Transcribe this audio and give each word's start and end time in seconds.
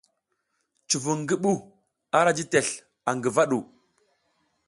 Cuvung 0.89 1.21
ngi 1.23 1.35
ɓuh 1.43 1.61
ara 2.17 2.31
ji 2.37 2.43
tesl 2.51 2.75
aƞ 3.07 3.13
ngəva 3.17 3.43
ɗu. 3.51 3.57